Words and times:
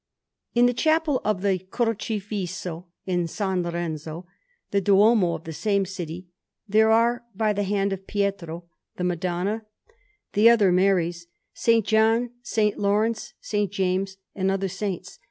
In 0.55 0.65
the 0.65 0.73
Chapel 0.73 1.21
of 1.23 1.43
the 1.43 1.59
Crocifisso 1.59 2.85
in 3.05 3.25
S. 3.25 3.39
Lorenzo, 3.39 4.25
the 4.71 4.81
Duomo 4.81 5.35
of 5.35 5.43
the 5.43 5.53
same 5.53 5.85
city, 5.85 6.25
there 6.67 6.89
are 6.89 7.23
by 7.35 7.53
the 7.53 7.61
hand 7.61 7.93
of 7.93 8.07
Pietro 8.07 8.63
the 8.95 9.03
Madonna, 9.03 9.63
the 10.33 10.49
other 10.49 10.71
Maries, 10.71 11.27
S. 11.55 11.83
John, 11.83 12.31
S. 12.43 12.73
Laurence, 12.77 13.33
S. 13.47 13.69
James, 13.69 14.17
and 14.33 14.49
other 14.49 14.67
saints. 14.69 15.19